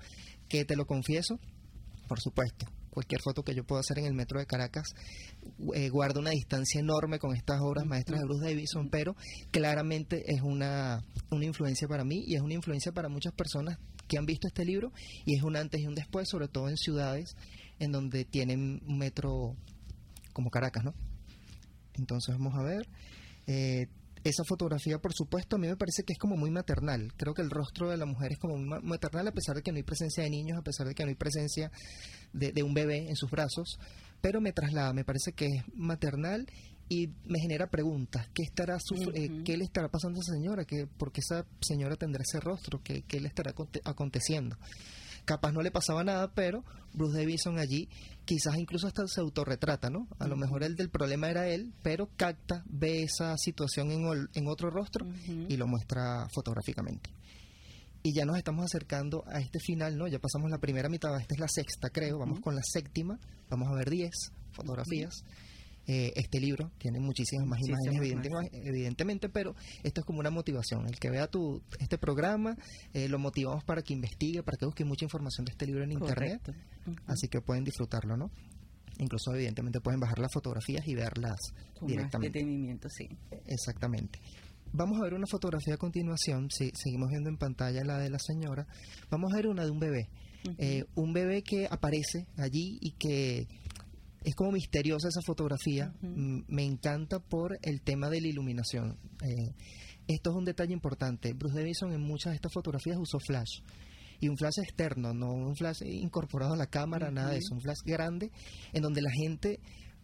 que 0.50 0.66
te 0.66 0.76
lo 0.76 0.86
confieso, 0.86 1.40
por 2.08 2.20
supuesto, 2.20 2.66
cualquier 2.92 3.22
foto 3.22 3.44
que 3.44 3.56
yo 3.56 3.64
pueda 3.64 3.80
hacer 3.80 4.00
en 4.00 4.06
el 4.06 4.14
metro 4.14 4.40
de 4.40 4.46
Caracas 4.46 4.94
eh, 5.74 5.90
guarda 5.90 6.20
una 6.20 6.32
distancia 6.32 6.80
enorme 6.80 7.20
con 7.20 7.36
estas 7.36 7.62
obras 7.62 7.86
maestras 7.86 8.20
de 8.20 8.26
Bruce 8.26 8.46
Davidson, 8.46 8.90
pero 8.90 9.16
claramente 9.50 10.24
es 10.28 10.42
una, 10.42 11.04
una 11.30 11.46
influencia 11.46 11.88
para 11.88 12.04
mí 12.04 12.24
y 12.28 12.36
es 12.36 12.42
una 12.42 12.54
influencia 12.54 12.92
para 12.92 13.10
muchas 13.10 13.34
personas 13.34 13.78
que 14.08 14.18
han 14.18 14.26
visto 14.26 14.48
este 14.48 14.66
libro 14.66 14.92
y 15.26 15.38
es 15.38 15.44
un 15.44 15.56
antes 15.56 15.80
y 15.82 15.88
un 15.88 15.96
después, 15.96 16.28
sobre 16.28 16.50
todo 16.50 16.68
en 16.68 16.78
ciudades 16.78 17.36
en 17.80 17.92
donde 17.92 18.26
tienen 18.26 18.82
un 18.86 18.98
metro 18.98 19.56
como 20.34 20.50
Caracas, 20.50 20.84
¿no? 20.84 20.94
Entonces 21.94 22.36
vamos 22.38 22.54
a 22.56 22.64
ver. 22.64 22.88
Eh, 23.52 23.88
esa 24.24 24.44
fotografía, 24.44 25.00
por 25.00 25.14
supuesto, 25.14 25.56
a 25.56 25.60
mí 25.60 25.68
me 25.68 25.76
parece 25.76 26.04
que 26.04 26.14
es 26.14 26.20
como 26.20 26.38
muy 26.38 26.52
maternal. 26.52 27.12
Creo 27.18 27.34
que 27.34 27.42
el 27.42 27.50
rostro 27.50 27.90
de 27.90 27.98
la 27.98 28.06
mujer 28.06 28.34
es 28.34 28.38
como 28.38 28.56
muy 28.56 28.80
maternal, 28.84 29.28
a 29.28 29.32
pesar 29.32 29.56
de 29.56 29.64
que 29.64 29.72
no 29.72 29.78
hay 29.78 29.84
presencia 29.84 30.24
de 30.24 30.30
niños, 30.30 30.60
a 30.60 30.62
pesar 30.62 30.88
de 30.88 30.94
que 30.94 31.04
no 31.04 31.10
hay 31.10 31.16
presencia 31.16 31.72
de, 32.32 32.64
un 32.64 32.76
bebé 32.76 33.10
en 33.10 33.16
sus 33.16 33.32
brazos, 33.32 33.80
pero 34.22 34.40
me 34.40 34.54
traslada, 34.54 34.94
me 34.94 35.04
parece 35.04 35.34
que 35.34 35.48
es 35.48 35.64
maternal 35.74 36.46
y 36.88 37.08
me 37.26 37.40
genera 37.40 37.72
preguntas. 37.72 38.28
¿Qué 38.34 38.44
estará 38.44 38.78
eh, 39.16 39.42
qué 39.44 39.58
le 39.58 39.64
estará 39.64 39.90
pasando 39.90 40.20
a 40.20 40.22
esa 40.22 40.34
señora? 40.34 40.66
¿Qué, 40.66 40.86
¿Por 40.86 41.12
qué 41.12 41.22
esa 41.22 41.48
señora 41.60 41.96
tendrá 41.96 42.22
ese 42.22 42.40
rostro? 42.40 42.80
¿Qué, 42.84 43.02
qué 43.08 43.20
le 43.20 43.28
estará 43.28 43.56
aconteciendo? 43.86 44.56
Capaz 45.26 45.52
no 45.52 45.62
le 45.62 45.72
pasaba 45.72 46.04
nada, 46.04 46.32
pero 46.34 46.64
Bruce 46.94 47.18
Davison 47.18 47.58
allí 47.58 47.90
quizás 48.26 48.58
incluso 48.58 48.88
hasta 48.88 49.08
se 49.08 49.22
autorretrata, 49.22 49.90
¿no? 49.90 50.08
A 50.20 50.28
lo 50.28 50.38
mejor 50.38 50.64
el 50.64 50.76
del 50.76 50.90
problema 50.90 51.30
era 51.30 51.48
él, 51.48 51.74
pero 51.82 52.10
capta, 52.18 52.64
ve 52.68 53.04
esa 53.04 53.38
situación 53.38 53.92
en, 53.92 54.30
en 54.34 54.48
otro 54.48 54.70
rostro 54.70 55.06
y 55.48 55.58
lo 55.58 55.68
muestra 55.68 56.28
fotográficamente. 56.34 57.10
Y 58.04 58.14
ya 58.14 58.26
nos 58.26 58.38
estamos 58.38 58.66
acercando 58.66 59.24
a 59.28 59.40
este 59.40 59.60
final, 59.60 59.98
¿no? 59.98 60.08
Ya 60.08 60.20
pasamos 60.20 60.50
la 60.50 60.58
primera 60.58 60.90
mitad, 60.90 61.20
esta 61.20 61.36
es 61.36 61.40
la 61.40 61.48
sexta, 61.48 61.90
creo, 61.90 62.20
vamos 62.20 62.40
con 62.40 62.56
la 62.56 62.62
séptima, 62.64 63.20
vamos 63.50 63.70
a 63.70 63.76
ver 63.76 63.90
diez 63.90 64.32
fotografías. 64.54 65.24
Eh, 65.88 66.14
este 66.16 66.40
libro 66.40 66.72
tiene 66.78 67.00
muchísimas 67.00 67.48
más 67.48 67.60
imágenes, 67.62 68.50
evidentemente, 68.54 69.30
pero 69.30 69.56
esto 69.84 70.02
es 70.02 70.06
como 70.06 70.20
una 70.20 70.30
motivación. 70.30 70.86
El 70.88 71.00
que 71.00 71.10
vea 71.10 71.28
tu, 71.28 71.62
este 71.80 71.98
programa, 71.98 72.56
eh, 72.94 73.10
lo 73.10 73.18
motivamos 73.20 73.64
para 73.64 73.82
que 73.82 73.94
investigue, 73.94 74.44
para 74.44 74.58
que 74.58 74.66
busque 74.66 74.86
mucha 74.86 75.06
información 75.06 75.46
de 75.46 75.52
este 75.52 75.66
libro 75.66 75.84
en 75.84 75.92
Internet. 75.92 76.42
Así 77.08 77.28
que 77.28 77.42
pueden 77.42 77.64
disfrutarlo, 77.64 78.16
¿no? 78.16 78.32
Incluso, 79.00 79.34
evidentemente, 79.34 79.82
pueden 79.82 80.00
bajar 80.00 80.20
las 80.20 80.32
fotografías 80.32 80.88
y 80.88 80.94
verlas 80.94 81.40
directamente. 81.82 82.40
detenimiento, 82.40 82.88
sí. 82.90 83.10
Exactamente. 83.48 84.20
Vamos 84.74 85.00
a 85.00 85.04
ver 85.04 85.14
una 85.16 85.28
fotografía 85.28 85.74
a 85.74 85.78
continuación. 85.78 86.50
Si 86.52 86.72
seguimos 86.76 87.10
viendo 87.10 87.30
en 87.30 87.38
pantalla 87.38 87.84
la 87.84 87.98
de 87.98 88.10
la 88.10 88.20
señora. 88.20 88.68
Vamos 89.10 89.34
a 89.34 89.38
ver 89.38 89.48
una 89.48 89.66
de 89.66 89.72
un 89.72 89.80
bebé. 89.80 90.10
Eh, 90.58 90.86
un 90.96 91.14
bebé 91.14 91.44
que 91.44 91.68
aparece 91.70 92.26
allí 92.38 92.78
y 92.82 92.92
que 92.92 93.48
es 94.24 94.36
como 94.36 94.52
misteriosa 94.52 95.08
esa 95.08 95.22
fotografía. 95.22 95.94
Me 96.02 96.64
encanta 96.64 97.20
por 97.20 97.58
el 97.62 97.82
tema 97.82 98.10
de 98.10 98.22
la 98.22 98.28
iluminación. 98.28 98.98
Eh, 99.24 99.54
esto 100.08 100.30
es 100.30 100.36
un 100.36 100.46
detalle 100.46 100.74
importante. 100.74 101.34
Bruce 101.34 101.58
Davison 101.58 101.92
en 101.92 102.02
muchas 102.02 102.32
de 102.32 102.36
estas 102.36 102.54
fotografías 102.54 102.98
usó 102.98 103.20
flash. 103.20 103.62
Y 104.20 104.28
un 104.28 104.38
flash 104.38 104.60
externo, 104.62 105.14
no 105.14 105.34
un 105.34 105.56
flash 105.56 105.82
incorporado 105.84 106.54
a 106.54 106.58
la 106.58 106.68
cámara, 106.68 107.10
nada 107.10 107.32
de 107.32 107.40
eso. 107.40 107.56
Un 107.56 107.62
flash 107.62 107.80
grande 107.84 108.32
en 108.74 108.84
donde 108.84 109.02
la 109.02 109.10
gente 109.10 109.60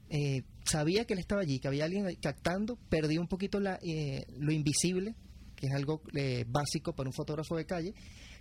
eh, 0.10 0.42
sabía 0.66 1.06
que 1.06 1.14
él 1.14 1.20
estaba 1.20 1.42
allí, 1.42 1.60
que 1.60 1.68
había 1.68 1.86
alguien 1.86 2.08
captando, 2.20 2.78
perdió 2.90 3.22
un 3.22 3.28
poquito 3.28 3.60
la, 3.60 3.78
eh, 3.84 4.26
lo 4.40 4.52
invisible, 4.52 5.14
que 5.56 5.68
es 5.68 5.74
algo 5.74 6.02
básico 6.48 6.94
para 6.94 7.10
un 7.10 7.14
fotógrafo 7.14 7.56
de 7.56 7.66
calle, 7.66 7.94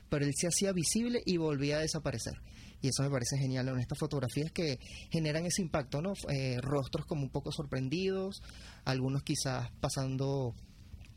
pero 0.09 0.25
él 0.25 0.33
se 0.35 0.47
hacía 0.47 0.73
visible 0.73 1.21
y 1.27 1.37
volvía 1.37 1.77
a 1.77 1.81
desaparecer 1.81 2.35
y 2.83 2.89
eso 2.89 3.03
me 3.03 3.11
parece 3.11 3.39
genial 3.39 3.69
en 3.69 3.79
estas 3.79 3.99
fotografías 3.99 4.51
que 4.53 4.79
generan 5.11 5.47
ese 5.47 5.63
impacto, 5.63 6.03
¿no? 6.03 6.13
Eh, 6.33 6.59
rostros 6.61 7.07
como 7.07 7.23
un 7.23 7.31
poco 7.31 7.51
sorprendidos, 7.53 8.43
algunos 8.85 9.23
quizás 9.23 9.71
pasando 9.81 10.55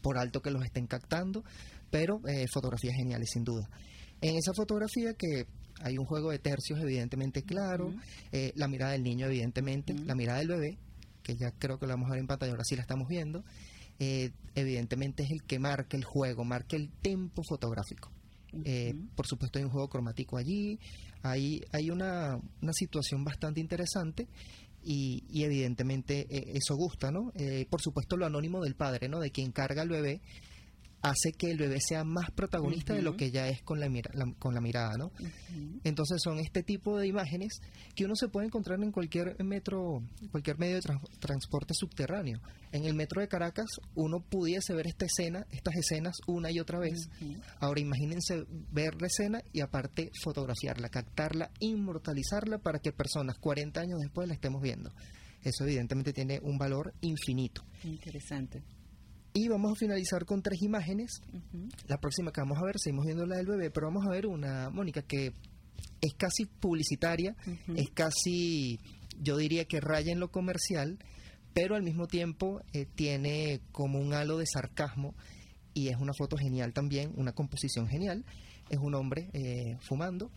por 0.01 0.17
alto 0.17 0.41
que 0.41 0.51
los 0.51 0.63
estén 0.63 0.87
captando, 0.87 1.43
pero 1.89 2.21
eh, 2.27 2.45
fotografías 2.51 2.95
geniales 2.95 3.29
sin 3.31 3.43
duda. 3.43 3.69
En 4.21 4.35
esa 4.35 4.53
fotografía 4.53 5.13
que 5.13 5.47
hay 5.81 5.97
un 5.97 6.05
juego 6.05 6.31
de 6.31 6.39
tercios 6.39 6.79
evidentemente 6.79 7.43
claro, 7.43 7.93
eh, 8.31 8.51
la 8.55 8.67
mirada 8.67 8.93
del 8.93 9.03
niño 9.03 9.27
evidentemente, 9.27 9.93
la 9.93 10.15
mirada 10.15 10.39
del 10.39 10.49
bebé, 10.49 10.77
que 11.23 11.35
ya 11.35 11.51
creo 11.51 11.77
que 11.77 11.85
lo 11.85 11.93
vamos 11.93 12.07
a 12.07 12.13
ver 12.13 12.21
en 12.21 12.27
pantalla, 12.27 12.51
ahora 12.51 12.63
sí 12.63 12.75
la 12.75 12.81
estamos 12.81 13.07
viendo, 13.07 13.43
evidentemente 14.55 15.23
es 15.23 15.31
el 15.31 15.43
que 15.43 15.59
marca 15.59 15.97
el 15.97 16.05
juego, 16.05 16.45
marca 16.45 16.77
el 16.77 16.89
tempo 17.01 17.43
fotográfico. 17.47 18.09
Por 19.15 19.27
supuesto 19.27 19.59
hay 19.59 19.65
un 19.65 19.71
juego 19.71 19.89
cromático 19.89 20.37
allí, 20.37 20.79
hay, 21.23 21.61
hay 21.71 21.89
una, 21.89 22.39
una 22.61 22.73
situación 22.73 23.23
bastante 23.23 23.59
interesante 23.59 24.27
y, 24.83 25.23
y 25.29 25.43
evidentemente 25.43 26.27
eh, 26.29 26.53
eso 26.55 26.75
gusta, 26.75 27.11
¿no? 27.11 27.31
Eh, 27.35 27.65
por 27.69 27.81
supuesto 27.81 28.17
lo 28.17 28.25
anónimo 28.25 28.63
del 28.63 28.75
padre, 28.75 29.09
¿no? 29.09 29.19
De 29.19 29.31
quien 29.31 29.51
carga 29.51 29.81
al 29.81 29.89
bebé 29.89 30.21
hace 31.01 31.31
que 31.31 31.49
el 31.51 31.57
bebé 31.57 31.79
sea 31.79 32.03
más 32.03 32.31
protagonista 32.31 32.93
de 32.93 33.01
lo 33.01 33.15
que 33.15 33.31
ya 33.31 33.47
es 33.47 33.61
con 33.61 33.79
la, 33.79 33.87
con 34.37 34.53
la 34.53 34.61
mirada, 34.61 34.97
¿no? 34.97 35.11
Entonces 35.83 36.21
son 36.21 36.39
este 36.39 36.63
tipo 36.63 36.97
de 36.97 37.07
imágenes 37.07 37.61
que 37.95 38.05
uno 38.05 38.15
se 38.15 38.27
puede 38.27 38.47
encontrar 38.47 38.81
en 38.81 38.91
cualquier 38.91 39.41
metro, 39.43 40.03
cualquier 40.31 40.57
medio 40.57 40.75
de 40.75 40.81
transporte 41.19 41.73
subterráneo. 41.73 42.39
En 42.71 42.85
el 42.85 42.93
metro 42.93 43.21
de 43.21 43.27
Caracas 43.27 43.67
uno 43.95 44.19
pudiese 44.19 44.73
ver 44.73 44.87
esta 44.87 45.05
escena, 45.05 45.45
estas 45.51 45.75
escenas 45.75 46.17
una 46.27 46.51
y 46.51 46.59
otra 46.59 46.79
vez. 46.79 47.09
Ahora 47.59 47.79
imagínense 47.79 48.45
ver 48.71 49.01
la 49.01 49.07
escena 49.07 49.41
y 49.53 49.61
aparte 49.61 50.11
fotografiarla, 50.23 50.89
captarla, 50.89 51.51
inmortalizarla 51.59 52.59
para 52.59 52.79
que 52.79 52.91
personas 52.91 53.37
40 53.39 53.79
años 53.79 53.99
después 53.99 54.27
la 54.27 54.33
estemos 54.33 54.61
viendo. 54.61 54.91
Eso 55.41 55.63
evidentemente 55.63 56.11
tiene 56.11 56.39
un 56.43 56.57
valor 56.57 56.93
infinito. 57.01 57.63
Interesante. 57.83 58.61
Y 59.33 59.47
vamos 59.47 59.71
a 59.71 59.75
finalizar 59.75 60.25
con 60.25 60.41
tres 60.41 60.61
imágenes. 60.61 61.21
La 61.87 61.97
próxima 61.97 62.31
que 62.31 62.41
vamos 62.41 62.57
a 62.57 62.65
ver, 62.65 62.75
seguimos 62.77 63.05
viendo 63.05 63.25
la 63.25 63.37
del 63.37 63.45
bebé, 63.45 63.69
pero 63.69 63.87
vamos 63.87 64.05
a 64.05 64.09
ver 64.09 64.25
una, 64.25 64.69
Mónica, 64.69 65.01
que 65.03 65.33
es 66.01 66.13
casi 66.17 66.45
publicitaria, 66.45 67.35
es 67.75 67.89
casi, 67.91 68.79
yo 69.19 69.37
diría 69.37 69.65
que 69.65 69.79
raya 69.81 70.11
en 70.11 70.19
lo 70.19 70.29
comercial, 70.29 70.97
pero 71.53 71.75
al 71.75 71.83
mismo 71.83 72.07
tiempo 72.07 72.61
eh, 72.73 72.85
tiene 72.95 73.61
como 73.71 73.99
un 73.99 74.13
halo 74.13 74.37
de 74.37 74.45
sarcasmo 74.45 75.13
y 75.73 75.89
es 75.89 75.97
una 75.97 76.13
foto 76.13 76.37
genial 76.37 76.73
también, 76.73 77.13
una 77.15 77.33
composición 77.33 77.87
genial. 77.87 78.25
Es 78.69 78.79
un 78.79 78.93
hombre 78.95 79.29
eh, 79.33 79.77
fumando 79.81 80.31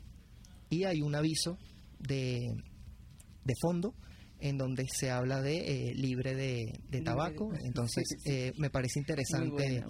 y 0.70 0.84
hay 0.84 1.02
un 1.02 1.14
aviso 1.14 1.58
de, 1.99 2.54
de 3.44 3.54
fondo 3.61 3.94
en 4.42 4.58
donde 4.58 4.87
se 4.88 5.11
habla 5.11 5.40
de 5.40 5.90
eh, 5.90 5.94
libre 5.94 6.34
de, 6.34 7.00
tabaco. 7.02 7.52
Entonces, 7.64 8.04
eh, 8.25 8.52
me 8.58 8.70
parece 8.70 8.99
interesante 8.99 9.84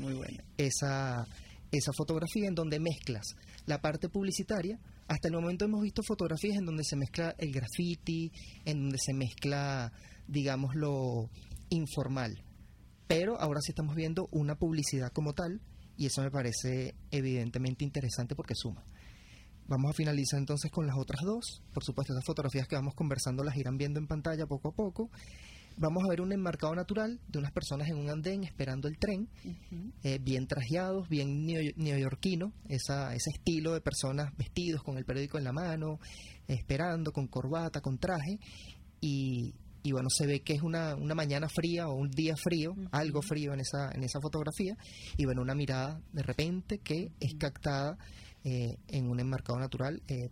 Esa, 0.59 1.26
esa 1.71 1.92
fotografía 1.97 2.49
en 2.49 2.54
donde 2.54 2.78
mezclas 2.78 3.25
la 3.66 3.80
parte 3.80 4.09
publicitaria. 4.11 4.78
Hasta 5.09 5.28
el 5.28 5.35
momento 5.35 5.64
hemos 5.64 5.82
visto 5.82 6.02
fotografías 6.06 6.59
en 6.59 6.66
donde 6.66 6.85
se 6.85 6.97
mezcla 6.97 7.35
el 7.38 7.50
graffiti, 7.50 8.30
en 8.66 8.82
donde 8.82 8.99
se 8.99 9.14
mezcla, 9.14 9.90
digamos, 10.28 10.75
lo 10.75 11.30
informal. 11.71 12.44
Pero 13.06 13.40
ahora 13.40 13.61
sí 13.62 13.73
estamos 13.73 13.97
viendo 13.97 14.28
una 14.32 14.54
publicidad 14.56 15.11
como 15.12 15.32
tal 15.32 15.61
y 15.97 16.06
eso 16.06 16.23
me 16.23 16.30
parece 16.30 16.94
evidentemente 17.11 17.85
interesante 17.85 18.35
porque 18.35 18.54
suma. 18.54 18.85
Vamos 19.73 19.93
a 19.93 19.95
finalizar 19.95 20.38
entonces 20.38 20.71
con 20.71 20.87
las 20.87 20.99
otras 20.99 21.23
dos. 21.23 21.62
Por 21.73 21.83
supuesto, 21.83 22.12
esas 22.12 22.26
fotografías 22.26 22.69
que 22.69 22.76
vamos 22.76 22.95
conversando 22.95 23.43
las 23.43 23.57
irán 23.57 23.79
viendo 23.79 23.99
en 23.99 24.07
pantalla 24.07 24.45
poco 24.45 24.69
a 24.69 24.73
poco. 24.73 25.09
Vamos 25.79 26.05
a 26.05 26.09
ver 26.11 26.21
un 26.21 26.31
enmarcado 26.31 26.75
natural 26.75 27.19
de 27.26 27.38
unas 27.38 27.52
personas 27.52 27.88
en 27.88 27.97
un 27.97 28.11
andén 28.11 28.45
esperando 28.45 28.87
el 28.87 28.99
tren, 28.99 29.31
eh, 30.02 30.19
bien 30.21 30.47
trajeados, 30.47 31.09
bien 31.09 31.47
neoyorquino, 31.47 32.52
esa, 32.69 33.14
ese 33.14 33.31
estilo 33.31 33.73
de 33.73 33.81
personas 33.81 34.37
vestidos 34.37 34.83
con 34.83 34.99
el 34.99 35.07
periódico 35.07 35.38
en 35.38 35.45
la 35.45 35.55
mano, 35.55 35.99
esperando, 36.47 37.11
con 37.11 37.26
corbata, 37.26 37.81
con 37.81 37.97
traje. 37.97 38.41
Y, 39.00 39.55
y 39.83 39.93
bueno, 39.93 40.11
se 40.11 40.26
ve 40.26 40.43
que 40.43 40.52
es 40.52 40.61
una, 40.61 40.97
una 40.97 41.14
mañana 41.14 41.49
fría 41.49 41.88
o 41.88 41.95
un 41.95 42.11
día 42.11 42.37
frío, 42.37 42.75
algo 42.91 43.23
frío 43.23 43.55
en 43.55 43.61
esa, 43.61 43.91
en 43.91 44.05
esa 44.05 44.21
fotografía, 44.21 44.76
y 45.17 45.25
bueno, 45.25 45.41
una 45.41 45.55
mirada 45.55 45.99
de 46.12 46.23
repente 46.23 46.79
que 46.81 47.11
es 47.21 47.37
captada 47.37 47.97
eh, 48.44 48.76
en 48.88 49.08
un 49.08 49.20
enmarcado 49.20 49.58
natural 49.58 50.02
eh, 50.08 50.28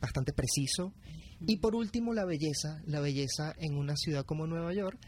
bastante 0.00 0.32
preciso. 0.32 0.92
Y 1.40 1.58
por 1.58 1.74
último, 1.74 2.14
la 2.14 2.24
belleza, 2.24 2.80
la 2.86 3.00
belleza 3.00 3.54
en 3.58 3.76
una 3.76 3.94
ciudad 3.96 4.24
como 4.24 4.46
Nueva 4.46 4.72
York, 4.74 4.98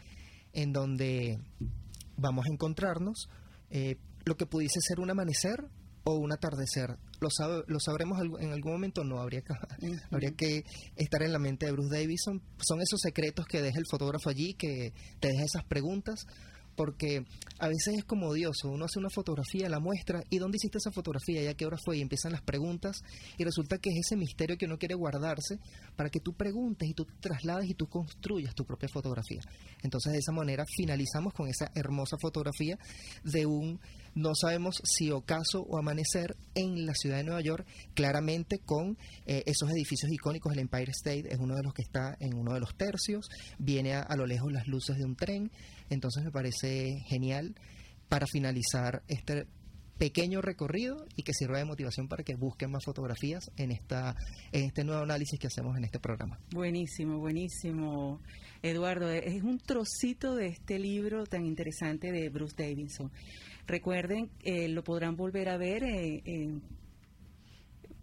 en 0.53 0.71
donde 0.71 1.39
vamos 2.17 2.45
a 2.45 2.53
encontrarnos 2.53 3.27
eh, 3.69 3.97
lo 4.25 4.35
que 4.35 4.45
pudiese 4.45 4.79
ser 4.81 4.99
un 4.99 5.09
amanecer 5.09 5.65
o 6.03 6.15
un 6.15 6.31
atardecer. 6.31 6.97
Lo, 7.19 7.29
lo 7.67 7.79
sabremos 7.79 8.19
en 8.39 8.51
algún 8.51 8.73
momento, 8.73 9.03
no 9.03 9.19
habría 9.19 9.41
que, 9.41 9.53
habría 10.11 10.31
que 10.31 10.63
estar 10.95 11.21
en 11.23 11.33
la 11.33 11.39
mente 11.39 11.65
de 11.65 11.71
Bruce 11.71 11.95
Davison. 11.95 12.41
Son 12.59 12.81
esos 12.81 12.99
secretos 13.01 13.45
que 13.47 13.61
deja 13.61 13.79
el 13.79 13.85
fotógrafo 13.89 14.29
allí, 14.29 14.53
que 14.53 14.93
te 15.19 15.29
deja 15.29 15.43
esas 15.43 15.65
preguntas, 15.65 16.25
porque 16.79 17.25
a 17.59 17.67
veces 17.67 17.97
es 17.97 18.05
como 18.05 18.29
odioso, 18.29 18.69
uno 18.69 18.85
hace 18.85 18.99
una 18.99 19.09
fotografía, 19.09 19.67
la 19.67 19.81
muestra, 19.81 20.23
¿y 20.29 20.37
dónde 20.37 20.55
hiciste 20.55 20.77
esa 20.77 20.91
fotografía? 20.91 21.43
¿Ya 21.43 21.53
qué 21.53 21.65
hora 21.65 21.75
fue? 21.83 21.97
Y 21.97 22.01
empiezan 22.01 22.31
las 22.31 22.41
preguntas, 22.41 23.01
y 23.37 23.43
resulta 23.43 23.79
que 23.79 23.89
es 23.89 23.97
ese 24.05 24.15
misterio 24.15 24.55
que 24.57 24.65
uno 24.65 24.77
quiere 24.77 24.95
guardarse 24.95 25.59
para 25.97 26.09
que 26.09 26.21
tú 26.21 26.31
preguntes 26.31 26.87
y 26.87 26.93
tú 26.93 27.05
traslades 27.19 27.69
y 27.69 27.73
tú 27.73 27.87
construyas 27.87 28.55
tu 28.55 28.63
propia 28.63 28.87
fotografía. 28.87 29.41
Entonces, 29.83 30.13
de 30.13 30.19
esa 30.19 30.31
manera 30.31 30.63
finalizamos 30.77 31.33
con 31.33 31.49
esa 31.49 31.69
hermosa 31.75 32.15
fotografía 32.21 32.79
de 33.25 33.45
un 33.45 33.77
no 34.15 34.35
sabemos 34.35 34.81
si 34.83 35.11
ocaso 35.11 35.61
o 35.61 35.77
amanecer 35.77 36.35
en 36.55 36.85
la 36.85 36.93
ciudad 36.93 37.17
de 37.17 37.23
Nueva 37.23 37.41
York, 37.41 37.67
claramente 37.93 38.59
con 38.59 38.97
eh, 39.25 39.43
esos 39.45 39.69
edificios 39.71 40.11
icónicos. 40.11 40.53
El 40.53 40.59
Empire 40.59 40.91
State 40.91 41.33
es 41.33 41.39
uno 41.39 41.55
de 41.55 41.63
los 41.63 41.73
que 41.73 41.81
está 41.81 42.15
en 42.19 42.35
uno 42.35 42.53
de 42.53 42.59
los 42.59 42.75
tercios, 42.75 43.29
viene 43.57 43.93
a, 43.93 44.15
lo 44.15 44.25
lejos 44.25 44.51
las 44.51 44.67
luces 44.67 44.97
de 44.97 45.05
un 45.05 45.15
tren, 45.15 45.51
entonces 45.89 46.23
me 46.23 46.31
parece 46.31 46.99
genial 47.07 47.55
para 48.07 48.25
finalizar 48.25 49.03
este 49.07 49.45
pequeño 49.99 50.41
recorrido 50.41 51.05
y 51.15 51.23
que 51.23 51.33
sirva 51.33 51.59
de 51.59 51.65
motivación 51.65 52.07
para 52.07 52.23
que 52.23 52.35
busquen 52.35 52.71
más 52.71 52.85
fotografías 52.85 53.51
en 53.57 53.71
esta 53.71 54.15
en 54.51 54.63
este 54.63 54.83
nuevo 54.83 55.03
análisis 55.03 55.37
que 55.37 55.47
hacemos 55.47 55.77
en 55.77 55.83
este 55.83 55.99
programa. 55.99 56.39
Buenísimo, 56.51 57.19
buenísimo. 57.19 58.21
Eduardo, 58.63 59.09
es 59.11 59.43
un 59.43 59.59
trocito 59.59 60.35
de 60.35 60.47
este 60.47 60.79
libro 60.79 61.25
tan 61.25 61.45
interesante 61.45 62.11
de 62.11 62.29
Bruce 62.29 62.55
Davidson. 62.57 63.11
Recuerden, 63.67 64.31
eh, 64.41 64.69
lo 64.69 64.83
podrán 64.83 65.15
volver 65.15 65.49
a 65.49 65.57
ver 65.57 65.83
eh, 65.83 66.59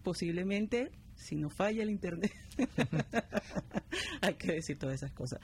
posiblemente 0.02 0.90
si 1.16 1.36
no 1.36 1.50
falla 1.50 1.82
el 1.82 1.90
internet. 1.90 2.32
Hay 4.20 4.34
que 4.34 4.52
decir 4.52 4.78
todas 4.78 4.96
esas 4.96 5.12
cosas. 5.12 5.40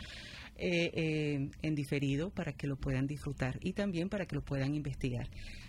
Eh, 0.56 1.50
en 1.62 1.74
diferido 1.74 2.30
para 2.30 2.52
que 2.52 2.66
lo 2.66 2.76
puedan 2.76 3.06
disfrutar 3.06 3.58
y 3.62 3.72
también 3.72 4.08
para 4.08 4.26
que 4.26 4.36
lo 4.36 4.44
puedan 4.44 4.74
investigar. 4.74 5.28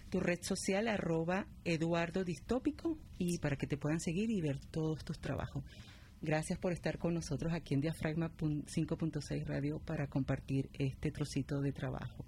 Tu 0.09 0.19
red 0.19 0.39
social 0.43 0.87
arroba 0.87 1.47
Eduardo 1.65 2.23
Distópico 2.23 2.99
y 3.17 3.39
para 3.39 3.55
que 3.55 3.65
te 3.65 3.77
puedan 3.77 3.99
seguir 3.99 4.29
y 4.29 4.41
ver 4.41 4.59
todos 4.59 5.03
tus 5.03 5.19
trabajos. 5.19 5.63
Gracias 6.21 6.57
por 6.57 6.71
estar 6.71 6.99
con 6.99 7.13
nosotros 7.13 7.51
aquí 7.51 7.73
en 7.73 7.81
Diafragma 7.81 8.31
5.6 8.37 9.45
Radio 9.45 9.79
para 9.79 10.07
compartir 10.07 10.69
este 10.73 11.11
trocito 11.11 11.59
de 11.59 11.73
trabajo. 11.73 12.25